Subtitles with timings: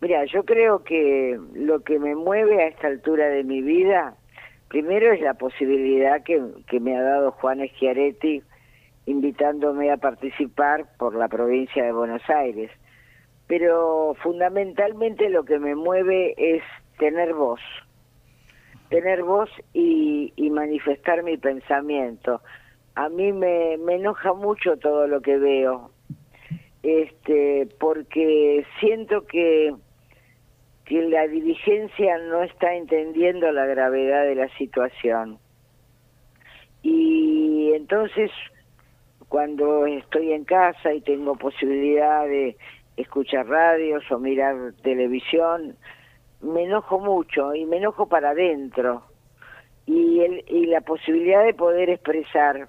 [0.00, 4.14] Mira, yo creo que lo que me mueve a esta altura de mi vida,
[4.68, 6.40] primero es la posibilidad que,
[6.80, 8.42] me ha dado Juan Schiaretti
[9.04, 12.70] invitándome a participar por la provincia de Buenos Aires.
[13.46, 16.62] Pero fundamentalmente lo que me mueve es
[16.98, 17.60] tener voz,
[18.88, 22.40] tener voz y, y manifestar mi pensamiento.
[22.94, 25.90] A mí me, me enoja mucho todo lo que veo,
[26.82, 29.74] este, porque siento que
[30.90, 35.38] que la dirigencia no está entendiendo la gravedad de la situación.
[36.82, 38.32] Y entonces,
[39.28, 42.56] cuando estoy en casa y tengo posibilidad de
[42.96, 45.76] escuchar radios o mirar televisión,
[46.40, 49.04] me enojo mucho y me enojo para adentro.
[49.86, 52.68] Y, y la posibilidad de poder expresar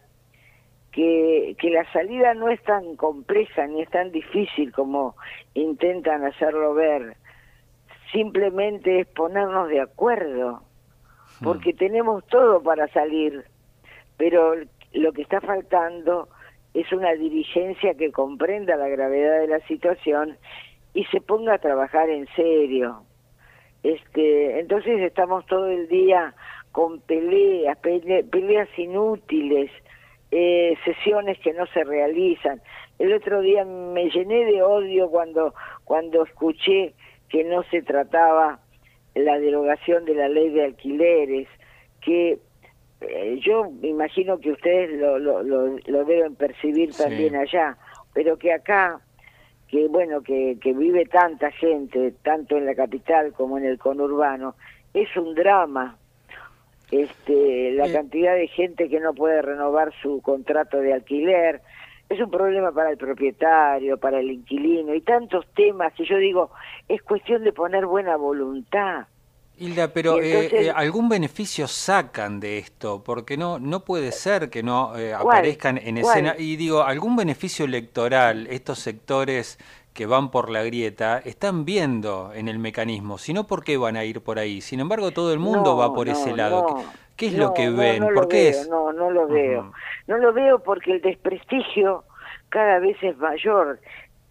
[0.92, 5.16] que, que la salida no es tan compleja ni es tan difícil como
[5.56, 7.16] intentan hacerlo ver,
[8.12, 10.62] simplemente es ponernos de acuerdo,
[11.40, 11.44] hmm.
[11.44, 13.46] porque tenemos todo para salir,
[14.18, 14.54] pero
[14.94, 16.30] lo que está faltando
[16.74, 20.38] es una dirigencia que comprenda la gravedad de la situación
[20.94, 23.04] y se ponga a trabajar en serio.
[23.84, 26.34] Este, entonces estamos todo el día
[26.72, 29.72] con peleas, peleas inútiles,
[30.30, 32.62] eh, sesiones que no se realizan.
[33.00, 36.94] El otro día me llené de odio cuando cuando escuché
[37.32, 38.60] que no se trataba
[39.16, 41.48] la derogación de la ley de alquileres,
[42.02, 42.40] que
[43.02, 47.78] eh, yo me imagino que ustedes lo, lo, lo, deben percibir también allá,
[48.14, 49.00] pero que acá,
[49.68, 54.56] que bueno, que, que vive tanta gente, tanto en la capital como en el conurbano,
[54.94, 55.98] es un drama
[56.92, 61.62] este la cantidad de gente que no puede renovar su contrato de alquiler,
[62.12, 66.52] es un problema para el propietario, para el inquilino y tantos temas que yo digo,
[66.90, 69.08] es cuestión de poner buena voluntad.
[69.58, 74.64] Hilda, pero eh, eh, algún beneficio sacan de esto, porque no no puede ser que
[74.64, 76.36] no eh, aparezcan en escena.
[76.38, 79.60] Y digo, algún beneficio electoral, estos sectores
[79.94, 83.98] que van por la grieta, están viendo en el mecanismo, si no, ¿por qué van
[83.98, 84.62] a ir por ahí?
[84.62, 86.84] Sin embargo, todo el mundo va por ese lado.
[87.22, 88.04] ¿Qué es lo que ven?
[88.16, 88.68] ¿Por qué es?
[88.68, 89.72] No, no lo veo.
[90.08, 92.04] No lo veo porque el desprestigio
[92.50, 93.80] cada vez es mayor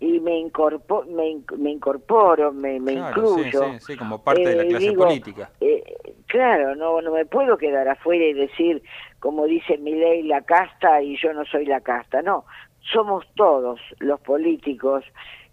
[0.00, 3.62] y me, incorporo, me, me incorporo, me, me incluyo.
[3.74, 5.50] Sí, sí, como parte de la eh, clase política.
[5.60, 5.84] Eh,
[6.26, 8.82] claro, no, no me puedo quedar afuera y decir,
[9.20, 12.22] como dice mi ley, la casta y yo no soy la casta.
[12.22, 12.44] No,
[12.92, 15.04] somos todos los políticos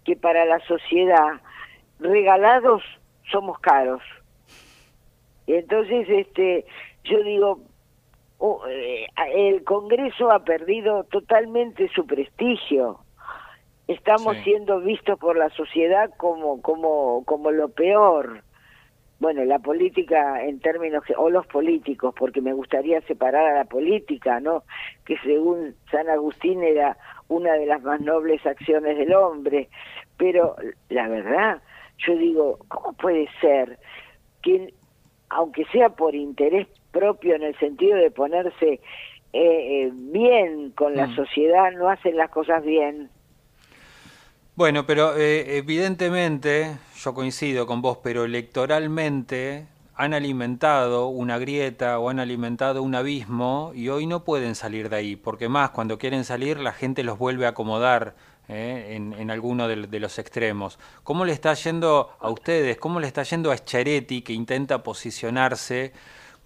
[0.04, 1.40] que para la sociedad
[2.00, 2.82] regalados
[3.30, 4.02] somos caros.
[5.46, 6.66] Y entonces, este,
[7.08, 7.60] yo digo,
[8.68, 13.00] eh, el Congreso ha perdido totalmente su prestigio.
[13.86, 18.42] Estamos siendo vistos por la sociedad como, como, como lo peor.
[19.18, 24.38] Bueno, la política en términos, o los políticos, porque me gustaría separar a la política,
[24.40, 24.62] ¿no?
[25.04, 26.96] Que según San Agustín era
[27.28, 29.68] una de las más nobles acciones del hombre.
[30.18, 30.54] Pero
[30.90, 31.62] la verdad,
[32.06, 33.78] yo digo, ¿cómo puede ser
[34.42, 34.72] que,
[35.30, 38.80] aunque sea por interés propio en el sentido de ponerse
[39.32, 41.16] eh, eh, bien con la mm.
[41.16, 43.10] sociedad, no hacen las cosas bien.
[44.54, 52.08] Bueno, pero eh, evidentemente, yo coincido con vos, pero electoralmente han alimentado una grieta o
[52.08, 56.24] han alimentado un abismo y hoy no pueden salir de ahí, porque más cuando quieren
[56.24, 58.14] salir la gente los vuelve a acomodar
[58.48, 60.78] en, en, alguno de, de, los extremos.
[61.04, 62.78] ¿Cómo le está yendo a ustedes?
[62.78, 65.92] ¿Cómo le está yendo a Echaretti que intenta posicionarse?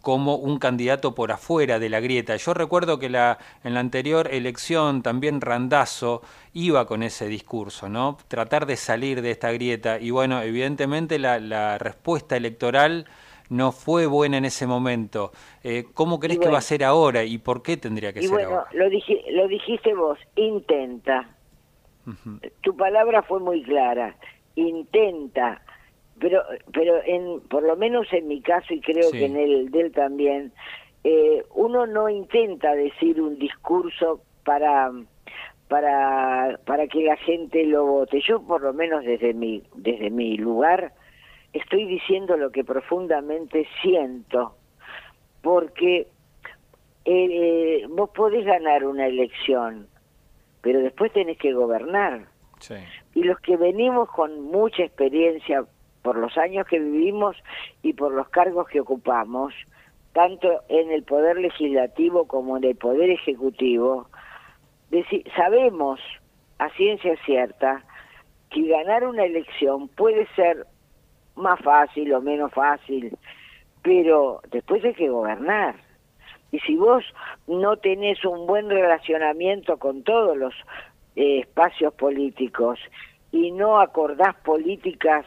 [0.02, 2.36] Como un candidato por afuera de la grieta.
[2.36, 8.18] Yo recuerdo que la, en la anterior elección también Randazo iba con ese discurso, ¿no?
[8.28, 9.98] Tratar de salir de esta grieta.
[10.00, 13.06] Y bueno, evidentemente la, la respuesta electoral
[13.48, 15.30] no fue buena en ese momento.
[15.62, 18.48] Eh, ¿Cómo crees que va a ser ahora y por qué tendría que ser bueno,
[18.48, 18.66] ahora?
[18.72, 21.28] Lo, lo dijiste vos, intenta.
[22.62, 24.16] Tu palabra fue muy clara,
[24.56, 25.62] intenta
[26.22, 26.40] pero
[26.72, 29.92] pero en por lo menos en mi caso y creo que en el de él
[29.92, 30.52] también
[31.02, 34.92] eh, uno no intenta decir un discurso para
[35.66, 38.22] para para que la gente lo vote.
[38.26, 40.92] Yo por lo menos desde mi desde mi lugar
[41.52, 44.54] estoy diciendo lo que profundamente siento
[45.42, 46.06] porque
[47.04, 49.88] eh, vos podés ganar una elección
[50.60, 52.26] pero después tenés que gobernar.
[53.16, 55.66] Y los que venimos con mucha experiencia
[56.02, 57.36] por los años que vivimos
[57.82, 59.54] y por los cargos que ocupamos,
[60.12, 64.08] tanto en el poder legislativo como en el poder ejecutivo,
[65.36, 66.00] sabemos
[66.58, 67.84] a ciencia cierta
[68.50, 70.66] que ganar una elección puede ser
[71.34, 73.16] más fácil o menos fácil,
[73.82, 75.76] pero después hay que gobernar.
[76.50, 77.02] Y si vos
[77.46, 80.54] no tenés un buen relacionamiento con todos los
[81.16, 82.78] eh, espacios políticos
[83.32, 85.24] y no acordás políticas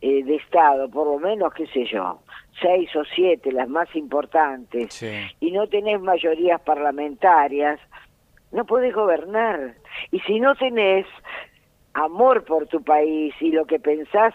[0.00, 2.20] eh, de Estado, por lo menos, qué sé yo,
[2.60, 5.02] seis o siete, las más importantes,
[5.40, 7.80] y no tenés mayorías parlamentarias,
[8.52, 9.74] no podés gobernar.
[10.10, 11.06] Y si no tenés
[11.94, 14.34] amor por tu país y lo que pensás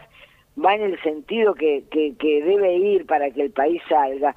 [0.64, 4.36] va en el sentido que, que, que debe ir para que el país salga,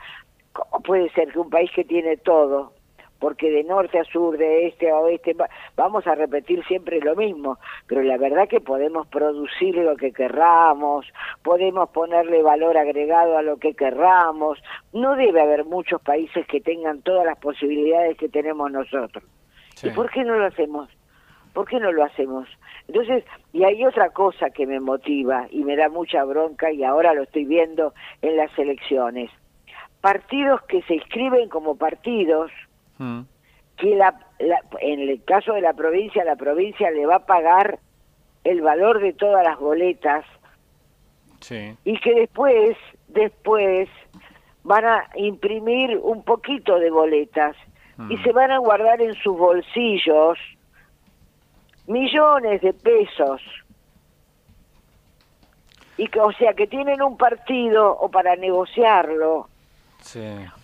[0.53, 2.73] ¿cómo puede ser que un país que tiene todo,
[3.19, 5.35] porque de norte a sur, de este a oeste,
[5.77, 11.07] vamos a repetir siempre lo mismo, pero la verdad que podemos producir lo que querramos,
[11.43, 14.59] podemos ponerle valor agregado a lo que querramos,
[14.93, 19.25] no debe haber muchos países que tengan todas las posibilidades que tenemos nosotros.
[19.83, 20.89] ¿Y por qué no lo hacemos?
[21.53, 22.49] ¿Por qué no lo hacemos?
[22.89, 27.15] Entonces, y hay otra cosa que me motiva y me da mucha bronca y ahora
[27.15, 29.31] lo estoy viendo en las elecciones.
[30.01, 32.51] Partidos que se inscriben como partidos,
[32.99, 33.21] mm.
[33.77, 34.15] Que la,
[34.81, 37.79] en el caso de la provincia, la provincia le va a pagar
[38.45, 40.25] el valor de todas las boletas
[41.85, 42.77] y que después,
[43.09, 43.89] después
[44.63, 47.57] van a imprimir un poquito de boletas
[48.09, 50.39] y se van a guardar en sus bolsillos
[51.87, 53.41] millones de pesos.
[55.97, 59.49] Y que, o sea, que tienen un partido o para negociarlo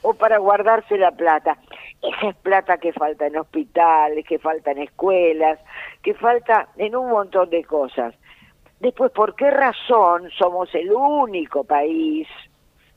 [0.02, 1.56] o para guardarse la plata.
[2.02, 5.58] Esa es plata que falta en hospitales, que falta en escuelas,
[6.02, 8.14] que falta en un montón de cosas.
[8.80, 12.26] Después, ¿por qué razón somos el único país,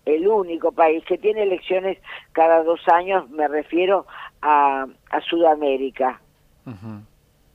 [0.06, 1.98] el único país que tiene elecciones
[2.32, 4.06] cada dos años, me refiero
[4.42, 6.22] a, a Sudamérica?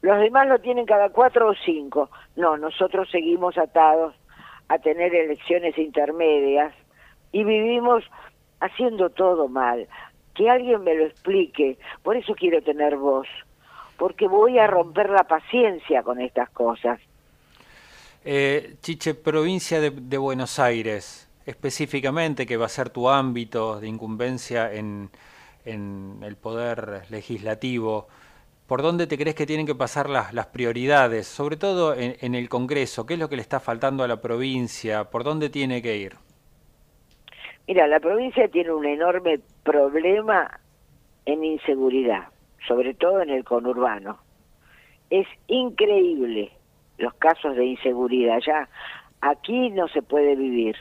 [0.03, 2.11] Los demás lo tienen cada cuatro o cinco.
[2.37, 4.15] No, nosotros seguimos atados
[4.69, 6.75] a tener elecciones intermedias
[7.33, 8.05] y vivimos
[8.61, 9.89] haciendo todo mal.
[10.39, 11.79] Que alguien me lo explique.
[12.05, 13.27] Por eso quiero tener voz.
[13.97, 17.01] Porque voy a romper la paciencia con estas cosas.
[18.25, 24.73] Eh, Chiche, provincia de, Buenos Aires, específicamente, que va a ser tu ámbito de incumbencia
[24.73, 25.11] en,
[25.65, 28.07] en el poder legislativo.
[28.69, 32.49] ¿Por dónde te crees que tienen que pasar las, las prioridades, sobre todo en, el
[32.49, 33.07] Congreso?
[33.07, 35.05] ¿Qué es lo que le está faltando a la provincia?
[35.05, 36.13] ¿Por dónde tiene que ir?
[37.67, 40.61] Mira, la provincia tiene un enorme problema
[41.27, 42.29] en inseguridad,
[42.67, 44.19] sobre todo en el conurbano.
[45.11, 46.53] Es increíble
[46.97, 48.41] los casos de inseguridad.
[48.47, 48.69] Ya
[49.21, 50.77] aquí no se puede vivir.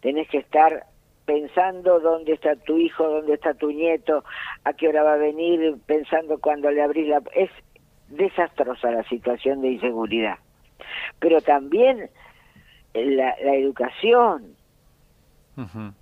[0.00, 0.86] Tenés que estar
[1.24, 4.24] pensando dónde está tu hijo, dónde está tu nieto,
[4.64, 7.22] a qué hora va a venir, pensando cuando le abrís la...
[7.34, 7.50] Es
[8.08, 10.38] desastrosa la situación de inseguridad.
[11.20, 12.10] Pero también
[12.94, 14.56] la, educación.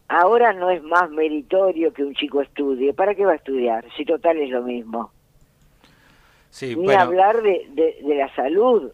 [0.09, 2.93] Ahora no es más meritorio que un chico estudie.
[2.93, 3.85] ¿Para qué va a estudiar?
[3.97, 5.11] Si total es lo mismo.
[6.51, 8.93] Sí, Ni hablar de, de, de la salud.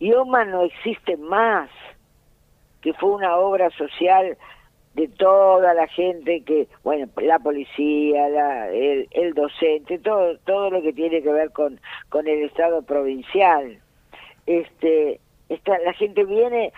[0.00, 1.70] IOMA no existe más,
[2.80, 4.36] que fue una obra social
[4.94, 10.82] de toda la gente que, bueno, la policía, la, el, el, docente, todo, todo lo
[10.82, 13.78] que tiene que ver con, con el Estado provincial.
[14.46, 16.72] Este, esta, la gente viene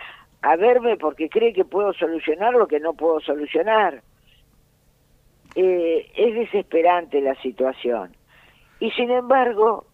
[0.45, 4.03] a verme porque cree que puedo solucionar lo que no puedo solucionar.
[5.55, 8.15] Eh, es desesperante la situación.
[8.79, 9.87] Y sin embargo,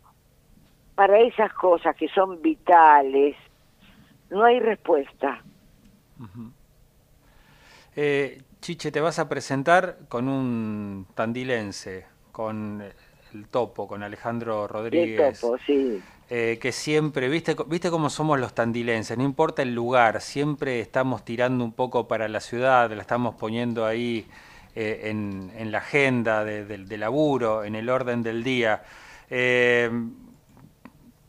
[0.94, 3.38] para esas cosas que son vitales,
[4.30, 5.42] no hay respuesta.
[7.96, 12.84] Eh, Chiche, te vas a presentar con un tandilense, con
[13.34, 15.22] el topo, con Alejandro Rodríguez.
[15.22, 16.04] El topo, sí.
[16.34, 21.26] Eh, que siempre, viste, viste cómo somos los tandilenses, no importa el lugar, siempre estamos
[21.26, 24.26] tirando un poco para la ciudad, la estamos poniendo ahí
[24.74, 28.82] eh, en, la agenda de, laburo, en el orden del día.
[29.30, 29.92] Eh,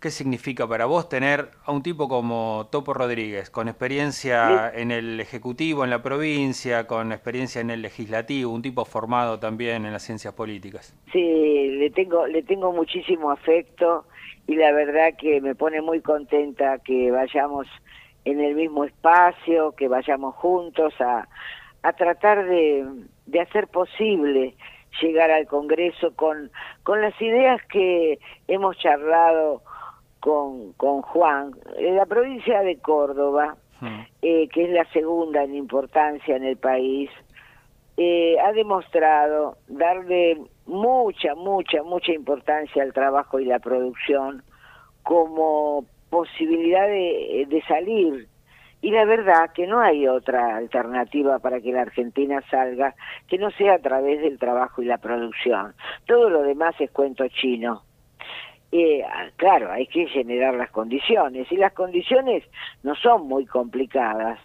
[0.02, 5.20] ¿Qué significa para vos tener a un tipo como Topo Rodríguez, con experiencia en el
[5.20, 10.02] Ejecutivo, en la provincia, con experiencia en el Legislativo, un tipo formado también en las
[10.02, 10.92] ciencias políticas?
[11.12, 14.04] Sí, le tengo, le tengo muchísimo afecto
[14.48, 17.68] y la verdad que me pone muy contenta que vayamos
[18.24, 21.28] en el mismo espacio, que vayamos juntos a,
[21.84, 22.84] a tratar de,
[23.26, 24.56] de hacer posible
[25.00, 26.50] llegar al Congreso con,
[26.82, 28.18] con las ideas que
[28.48, 29.62] hemos charlado
[30.22, 31.50] con, con Juan.
[31.76, 34.00] En la provincia de Córdoba, hmm.
[34.22, 37.10] eh, que es la segunda en importancia en el país,
[37.96, 44.44] eh, ha demostrado darle mucha, mucha, mucha importancia al trabajo y la producción
[45.02, 48.28] como posibilidad de, de salir
[48.80, 52.94] Y la verdad que no hay otra alternativa para que la Argentina salga
[53.26, 55.74] que no sea a través del trabajo y la producción.
[56.06, 57.82] Todo lo demás es cuento chino.
[58.74, 59.04] Eh,
[59.36, 62.42] claro, hay que generar las condiciones y las condiciones
[62.82, 64.38] no son muy complicadas.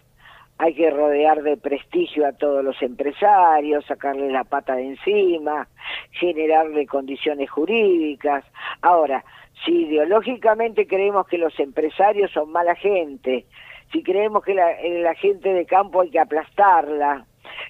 [0.58, 5.66] Hay que rodear de prestigio a todos los empresarios, sacarle la pata de encima,
[6.10, 8.44] generarle condiciones jurídicas.
[8.82, 9.24] Ahora,
[9.64, 13.46] si ideológicamente creemos que los empresarios son mala gente,
[13.92, 17.24] si creemos que la, la gente de campo hay que aplastarla,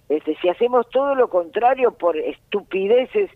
[0.09, 3.31] este, si hacemos todo lo contrario por estupideces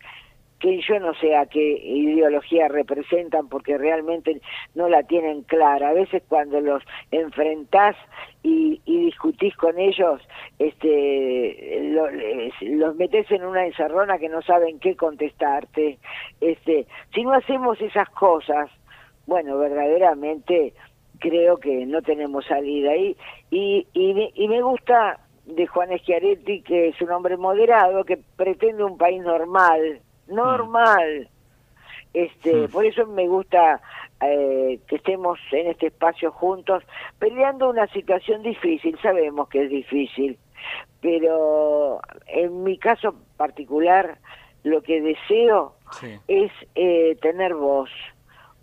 [0.62, 4.40] que yo no sé a qué ideología representan porque realmente
[4.76, 5.88] no la tienen clara.
[5.88, 7.97] A veces cuando los enfrentás
[8.45, 10.23] y, discutís con ellos,
[10.61, 11.90] este,
[12.61, 15.99] los metes en una encerrona que no saben qué contestarte.
[16.40, 18.71] Este, si no hacemos esas cosas,
[19.26, 20.75] bueno, verdaderamente
[21.19, 22.95] creo que no tenemos salida.
[22.95, 23.16] Y,
[23.50, 28.97] y, y, me gusta de Juan Schiaretti, que es un hombre moderado, que pretende un
[28.97, 31.28] país normal, normal.
[32.14, 33.80] Este, por eso me gusta
[34.20, 36.84] eh, que estemos en este espacio juntos,
[37.18, 40.38] peleando una situación difícil, sabemos que es difícil,
[41.00, 44.18] pero en mi caso particular
[44.62, 45.74] lo que deseo
[46.28, 47.90] es eh, tener voz,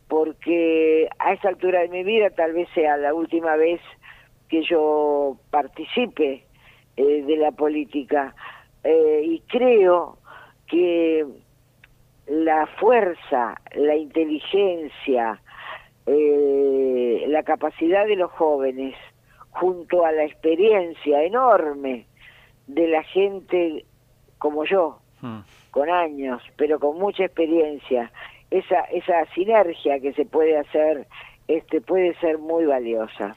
[0.07, 3.81] porque a esta altura de mi vida tal vez sea la última vez
[4.47, 6.45] que yo participe
[6.97, 8.33] eh, de la política
[9.21, 10.17] y creo
[10.67, 11.25] que
[12.29, 15.41] la fuerza, la inteligencia,
[16.05, 18.95] eh, la capacidad de los jóvenes,
[19.49, 22.05] junto a la experiencia enorme
[22.67, 23.85] de la gente
[24.37, 25.39] como yo, hmm.
[25.71, 28.11] con años, pero con mucha experiencia,
[28.51, 31.07] esa, esa sinergia que se puede hacer,
[31.47, 33.35] este, puede ser muy valiosa.